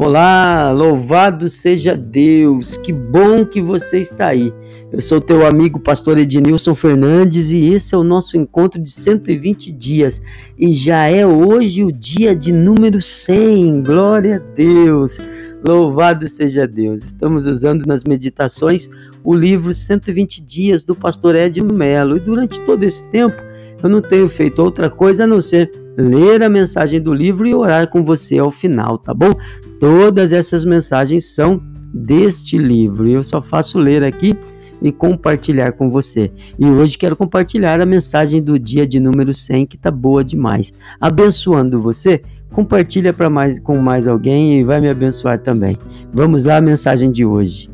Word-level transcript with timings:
Olá, 0.00 0.70
louvado 0.70 1.48
seja 1.48 1.96
Deus, 1.96 2.76
que 2.76 2.92
bom 2.92 3.44
que 3.44 3.60
você 3.60 3.98
está 3.98 4.28
aí. 4.28 4.54
Eu 4.92 5.00
sou 5.00 5.20
teu 5.20 5.44
amigo 5.44 5.80
pastor 5.80 6.16
Ednilson 6.18 6.72
Fernandes 6.72 7.50
e 7.50 7.74
esse 7.74 7.96
é 7.96 7.98
o 7.98 8.04
nosso 8.04 8.36
encontro 8.36 8.80
de 8.80 8.92
120 8.92 9.72
dias 9.72 10.22
e 10.56 10.72
já 10.72 11.06
é 11.06 11.26
hoje 11.26 11.82
o 11.82 11.90
dia 11.90 12.32
de 12.32 12.52
número 12.52 13.02
100. 13.02 13.82
Glória 13.82 14.36
a 14.36 14.54
Deus, 14.54 15.18
louvado 15.66 16.28
seja 16.28 16.64
Deus. 16.64 17.02
Estamos 17.02 17.48
usando 17.48 17.84
nas 17.84 18.04
meditações 18.04 18.88
o 19.24 19.34
livro 19.34 19.74
120 19.74 20.40
dias 20.40 20.84
do 20.84 20.94
pastor 20.94 21.34
Edno 21.34 21.74
Melo 21.74 22.18
e 22.18 22.20
durante 22.20 22.60
todo 22.60 22.84
esse 22.84 23.04
tempo 23.06 23.36
eu 23.82 23.88
não 23.88 24.00
tenho 24.00 24.28
feito 24.28 24.62
outra 24.62 24.88
coisa 24.88 25.24
a 25.24 25.26
não 25.26 25.40
ser 25.40 25.87
ler 25.98 26.42
a 26.44 26.48
mensagem 26.48 27.00
do 27.00 27.12
livro 27.12 27.46
e 27.46 27.54
orar 27.54 27.88
com 27.88 28.04
você 28.04 28.38
ao 28.38 28.52
final, 28.52 28.98
tá 28.98 29.12
bom? 29.12 29.32
Todas 29.80 30.32
essas 30.32 30.64
mensagens 30.64 31.34
são 31.34 31.60
deste 31.92 32.56
livro. 32.56 33.08
Eu 33.08 33.24
só 33.24 33.42
faço 33.42 33.78
ler 33.78 34.04
aqui 34.04 34.36
e 34.80 34.92
compartilhar 34.92 35.72
com 35.72 35.90
você. 35.90 36.30
E 36.56 36.66
hoje 36.66 36.96
quero 36.96 37.16
compartilhar 37.16 37.80
a 37.80 37.86
mensagem 37.86 38.40
do 38.40 38.56
dia 38.58 38.86
de 38.86 39.00
número 39.00 39.34
100 39.34 39.66
que 39.66 39.76
tá 39.76 39.90
boa 39.90 40.22
demais. 40.22 40.72
Abençoando 41.00 41.82
você, 41.82 42.22
compartilha 42.52 43.12
para 43.12 43.28
mais 43.28 43.58
com 43.58 43.76
mais 43.78 44.06
alguém 44.06 44.60
e 44.60 44.64
vai 44.64 44.80
me 44.80 44.88
abençoar 44.88 45.40
também. 45.40 45.76
Vamos 46.12 46.44
lá 46.44 46.58
a 46.58 46.62
mensagem 46.62 47.10
de 47.10 47.24
hoje. 47.24 47.68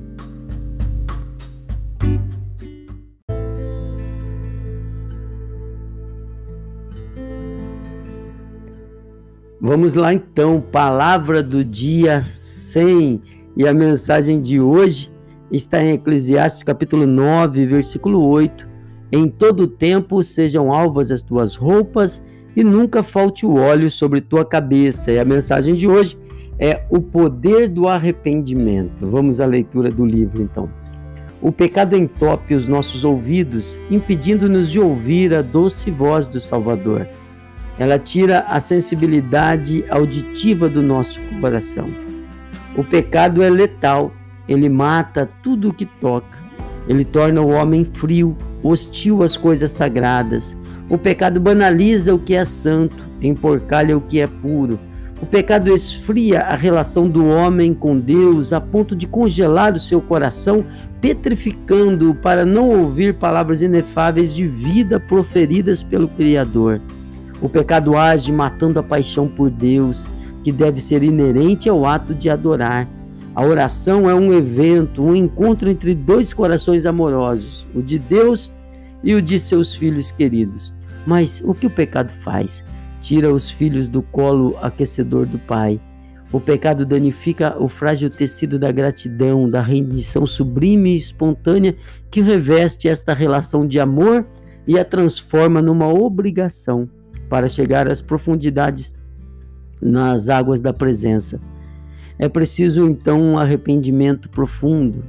Vamos 9.61 9.95
lá 9.95 10.13
então, 10.13 10.61
palavra 10.61 11.43
do 11.43 11.65
dia 11.65 12.23
100 12.23 13.23
e 13.57 13.67
a 13.67 13.73
mensagem 13.73 14.43
de 14.43 14.61
hoje 14.61 15.13
está 15.51 15.83
em 15.83 15.93
Eclesiastes 15.93 16.65
capítulo 16.65 17.07
9, 17.07 17.65
versículo 17.65 18.27
8. 18.27 18.69
Em 19.13 19.29
todo 19.29 19.69
tempo 19.69 20.25
sejam 20.25 20.73
alvas 20.73 21.13
as 21.13 21.23
tuas 21.23 21.55
roupas 21.55 22.23
e 22.57 22.65
nunca 22.65 23.05
falte 23.05 23.47
o 23.47 23.55
óleo 23.55 23.91
sobre 23.91 24.21
tua 24.21 24.45
cabeça. 24.45 25.13
E 25.13 25.21
a 25.21 25.25
mensagem 25.25 25.75
de 25.75 25.87
hoje 25.87 26.19
é 26.59 26.85
o 26.91 27.01
poder 27.01 27.69
do 27.69 27.87
arrependimento. 27.87 29.07
Vamos 29.07 29.41
à 29.41 29.47
leitura 29.47 29.91
do 29.91 30.05
livro 30.05 30.43
então. 30.43 30.69
O 31.41 31.53
pecado 31.53 31.97
entope 31.97 32.55
os 32.55 32.67
nossos 32.67 33.05
ouvidos, 33.05 33.81
impedindo-nos 33.89 34.69
de 34.69 34.81
ouvir 34.81 35.33
a 35.33 35.43
doce 35.43 35.93
voz 35.93 36.27
do 36.27 36.41
Salvador. 36.41 37.07
Ela 37.79 37.99
tira 37.99 38.41
a 38.49 38.61
sensibilidade 38.61 39.85
auditiva 39.91 40.69
do 40.69 40.81
nosso 40.81 41.21
coração. 41.41 41.89
O 42.77 42.85
pecado 42.85 43.43
é 43.43 43.51
letal, 43.51 44.13
ele 44.49 44.69
mata 44.69 45.29
tudo 45.43 45.69
o 45.69 45.75
que 45.75 45.87
toca. 45.87 46.39
Ele 46.89 47.05
torna 47.05 47.41
o 47.41 47.49
homem 47.49 47.85
frio, 47.85 48.37
hostil 48.63 49.23
às 49.23 49.37
coisas 49.37 49.71
sagradas. 49.71 50.57
O 50.89 50.99
pecado 50.99 51.41
banaliza 51.41 52.15
o 52.15 52.19
que 52.19 52.35
é 52.35 52.45
santo, 52.45 53.09
emporcalha 53.21 53.97
o 53.97 54.01
que 54.01 54.21
é 54.21 54.27
puro. 54.27 54.79
O 55.23 55.27
pecado 55.27 55.75
esfria 55.75 56.43
a 56.43 56.55
relação 56.55 57.09
do 57.09 57.27
homem 57.27 57.73
com 57.73 57.99
Deus 57.99 58.53
a 58.53 58.61
ponto 58.61 58.95
de 58.95 59.07
congelar 59.07 59.73
o 59.73 59.79
seu 59.79 60.01
coração, 60.01 60.65
petrificando-o 61.01 62.15
para 62.15 62.45
não 62.45 62.69
ouvir 62.69 63.15
palavras 63.15 63.63
inefáveis 63.63 64.35
de 64.35 64.47
vida 64.47 65.01
proferidas 65.01 65.83
pelo 65.83 66.09
Criador. 66.09 66.81
O 67.41 67.49
pecado 67.49 67.97
age 67.97 68.33
matando 68.33 68.79
a 68.79 68.83
paixão 68.83 69.29
por 69.29 69.51
Deus, 69.51 70.09
que 70.43 70.53
deve 70.53 70.81
ser 70.81 71.03
inerente 71.03 71.69
ao 71.69 71.85
ato 71.85 72.15
de 72.15 72.31
adorar. 72.31 72.89
A 73.35 73.45
oração 73.45 74.09
é 74.09 74.15
um 74.15 74.33
evento, 74.33 75.03
um 75.03 75.15
encontro 75.15 75.69
entre 75.69 75.95
dois 75.95 76.33
corações 76.33 76.87
amorosos, 76.87 77.67
o 77.75 77.83
de 77.83 77.99
Deus 77.99 78.53
e 79.03 79.15
o 79.15 79.21
de 79.21 79.39
seus 79.41 79.75
filhos 79.75 80.11
queridos. 80.11 80.73
Mas 81.07 81.43
o 81.45 81.53
que 81.53 81.67
o 81.67 81.71
pecado 81.71 82.13
faz? 82.23 82.65
Tira 83.01 83.33
os 83.33 83.51
filhos 83.51 83.89
do 83.89 84.01
colo 84.01 84.57
aquecedor 84.63 85.27
do 85.27 85.39
Pai. 85.39 85.81
O 86.33 86.41
pecado 86.41 86.87
danifica 86.87 87.57
o 87.61 87.69
frágil 87.69 88.09
tecido 88.09 88.59
da 88.59 88.71
gratidão, 88.73 89.51
da 89.51 89.61
rendição 89.61 90.27
sublime 90.27 90.93
e 90.93 90.97
espontânea 90.97 91.77
que 92.11 92.21
reveste 92.21 92.89
esta 92.89 93.13
relação 93.13 93.67
de 93.67 93.79
amor 93.79 94.25
e 94.67 94.79
a 94.79 94.85
transforma 94.85 95.61
numa 95.61 95.89
obrigação 95.89 96.89
para 97.29 97.49
chegar 97.49 97.91
às 97.91 98.01
profundidades 98.01 98.95
nas 99.81 100.29
águas 100.29 100.61
da 100.61 100.73
presença. 100.73 101.41
É 102.19 102.29
preciso 102.29 102.89
então 102.89 103.21
um 103.21 103.39
arrependimento 103.39 104.31
profundo. 104.31 105.05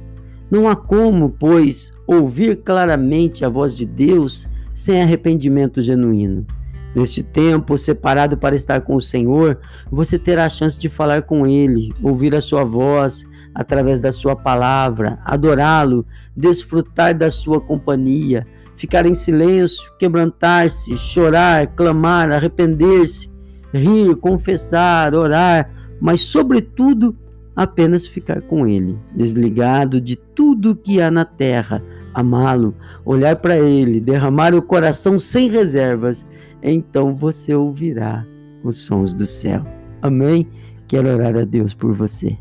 Não 0.50 0.68
há 0.68 0.76
como, 0.76 1.30
pois, 1.30 1.92
ouvir 2.06 2.56
claramente 2.56 3.44
a 3.44 3.48
voz 3.48 3.74
de 3.74 3.84
Deus 3.84 4.48
sem 4.74 5.02
arrependimento 5.02 5.80
genuíno. 5.80 6.46
Neste 6.94 7.22
tempo 7.22 7.76
separado 7.76 8.36
para 8.36 8.56
estar 8.56 8.80
com 8.80 8.94
o 8.94 9.00
Senhor, 9.00 9.58
você 9.90 10.18
terá 10.18 10.46
a 10.46 10.48
chance 10.48 10.78
de 10.78 10.88
falar 10.88 11.22
com 11.22 11.46
Ele, 11.46 11.92
ouvir 12.02 12.34
a 12.34 12.40
sua 12.40 12.64
voz 12.64 13.24
através 13.54 14.00
da 14.00 14.12
sua 14.12 14.36
palavra, 14.36 15.18
adorá-lo, 15.24 16.06
desfrutar 16.36 17.16
da 17.16 17.30
sua 17.30 17.60
companhia, 17.60 18.46
ficar 18.76 19.06
em 19.06 19.14
silêncio, 19.14 19.90
quebrantar-se, 19.98 20.96
chorar, 20.96 21.66
clamar, 21.68 22.30
arrepender-se, 22.30 23.30
rir, 23.72 24.14
confessar, 24.16 25.14
orar, 25.14 25.70
mas, 26.00 26.20
sobretudo, 26.20 27.16
apenas 27.54 28.06
ficar 28.06 28.42
com 28.42 28.66
Ele, 28.66 28.98
desligado 29.14 30.00
de 30.00 30.14
tudo 30.14 30.76
que 30.76 31.00
há 31.00 31.10
na 31.10 31.24
terra, 31.24 31.82
amá-lo, 32.12 32.74
olhar 33.04 33.36
para 33.36 33.58
Ele, 33.58 33.98
derramar 33.98 34.54
o 34.54 34.62
coração 34.62 35.18
sem 35.18 35.48
reservas, 35.48 36.26
então 36.62 37.14
você 37.14 37.54
ouvirá 37.54 38.26
os 38.62 38.86
sons 38.86 39.14
do 39.14 39.24
céu. 39.24 39.64
Amém? 40.02 40.46
Quero 40.86 41.08
orar 41.08 41.36
a 41.36 41.44
Deus 41.44 41.72
por 41.72 41.92
você. 41.92 42.36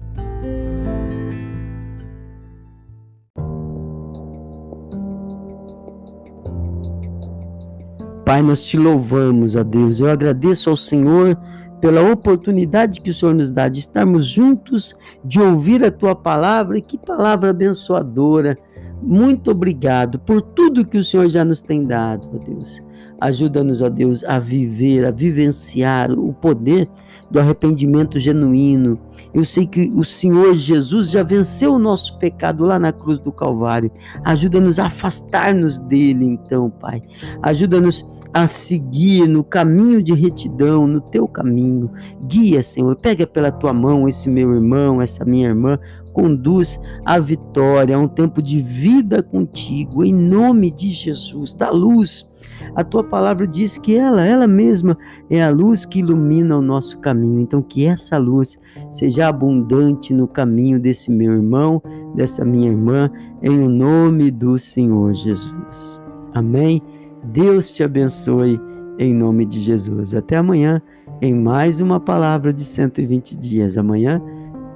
Pai, 8.26 8.42
nós 8.42 8.64
te 8.64 8.76
louvamos, 8.76 9.56
ó 9.56 9.64
Deus. 9.64 10.00
Eu 10.00 10.10
agradeço 10.10 10.72
ao 10.72 10.76
Senhor 10.76 11.38
pela 11.80 12.02
oportunidade 12.12 13.00
que 13.00 13.12
o 13.12 13.14
Senhor 13.14 13.36
nos 13.36 13.52
dá 13.52 13.70
de 13.70 13.80
estarmos 13.80 14.26
juntos, 14.26 14.96
de 15.24 15.40
ouvir 15.40 15.86
a 15.86 15.92
tua 15.92 16.16
palavra. 16.16 16.76
E 16.76 16.82
que 16.82 16.98
palavra 16.98 17.52
abençoadora. 17.52 18.58
Muito 19.02 19.52
obrigado 19.52 20.20
por 20.20 20.42
tudo 20.42 20.86
que 20.86 20.98
o 20.98 21.04
Senhor 21.04 21.30
já 21.30 21.46
nos 21.46 21.62
tem 21.62 21.86
dado, 21.86 22.30
ó 22.34 22.38
Deus. 22.38 22.84
Ajuda-nos, 23.20 23.82
ó 23.82 23.90
Deus, 23.90 24.24
a 24.24 24.40
viver, 24.40 25.06
a 25.06 25.12
vivenciar 25.12 26.12
o 26.12 26.34
poder 26.34 26.90
do 27.30 27.40
arrependimento 27.40 28.20
genuíno. 28.20 29.00
Eu 29.34 29.46
sei 29.46 29.66
que 29.66 29.92
o 29.96 30.04
Senhor 30.04 30.56
Jesus 30.56 31.10
já 31.10 31.24
venceu 31.24 31.74
o 31.74 31.80
nosso 31.80 32.18
pecado 32.20 32.66
lá 32.66 32.78
na 32.78 32.92
cruz 32.92 33.20
do 33.20 33.32
Calvário. 33.32 33.92
Ajuda-nos 34.24 34.80
a 34.80 34.88
afastar-nos 34.88 35.78
dele, 35.78 36.26
então, 36.26 36.70
Pai. 36.70 37.02
Ajuda-nos 37.42 38.06
a 38.36 38.48
seguir 38.48 39.30
no 39.30 39.46
caminho 39.46 40.04
de 40.04 40.14
retidão, 40.14 40.86
no 40.86 41.00
teu 41.00 41.26
caminho. 41.26 41.90
Guia, 42.28 42.62
Senhor, 42.62 42.94
pega 42.98 43.26
pela 43.26 43.50
tua 43.50 43.72
mão 43.72 44.10
esse 44.10 44.28
meu 44.28 44.54
irmão, 44.54 45.02
essa 45.02 45.24
minha 45.24 45.48
irmã, 45.48 45.80
conduz 46.12 46.78
à 47.06 47.18
vitória, 47.18 47.96
a 47.96 48.00
um 48.00 48.10
tempo 48.10 48.42
de 48.42 48.62
vida 48.62 49.24
contigo, 49.24 50.04
em 50.04 50.14
nome 50.14 50.70
de 50.70 50.90
Jesus. 50.90 51.54
Da 51.54 51.70
luz. 51.70 52.30
A 52.76 52.84
tua 52.84 53.06
palavra 53.06 53.48
diz 53.48 53.78
que 53.78 53.96
ela, 53.96 54.26
ela 54.26 54.48
mesma, 54.48 54.98
é 55.30 55.42
a 55.42 55.50
luz 55.50 55.86
que 55.86 56.00
ilumina 56.00 56.58
o 56.58 56.62
nosso 56.62 57.00
caminho. 57.00 57.40
Então, 57.40 57.62
que 57.62 57.86
essa 57.86 58.18
luz 58.18 58.60
seja 58.92 59.30
abundante 59.30 60.14
no 60.14 60.28
caminho 60.28 60.78
desse 60.78 61.10
meu 61.10 61.32
irmão, 61.32 61.82
dessa 62.14 62.44
minha 62.44 62.68
irmã, 62.68 63.10
em 63.42 63.70
nome 63.70 64.30
do 64.30 64.60
Senhor 64.60 65.14
Jesus. 65.14 66.02
Amém. 66.34 66.82
Deus 67.32 67.72
te 67.72 67.84
abençoe 67.84 68.60
em 68.98 69.14
nome 69.14 69.46
de 69.46 69.60
Jesus. 69.60 70.14
Até 70.14 70.38
amanhã 70.38 70.82
em 71.22 71.34
mais 71.34 71.80
uma 71.80 72.00
palavra 72.00 72.54
de 72.54 72.64
120 72.64 73.36
dias. 73.36 73.78
Amanhã, 73.78 74.22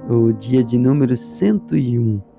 o 0.08 0.32
dia 0.32 0.62
de 0.62 0.78
número 0.78 1.16
101. 1.16 2.29